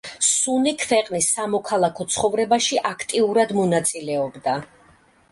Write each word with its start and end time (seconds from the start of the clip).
სუნი 0.27 0.71
ქვეყნის 0.83 1.25
სამოქალაქო 1.33 2.07
ცხოვრებაში 2.15 2.79
აქტიურად 2.93 3.53
მონაწილეობდა. 3.59 4.55